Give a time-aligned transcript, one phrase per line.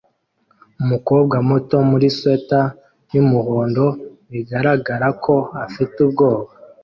[0.81, 2.65] Umukobwa muto muri swater
[3.13, 3.85] yumuhondo
[4.31, 5.35] bigaragara ko
[5.65, 6.49] afite ubwoba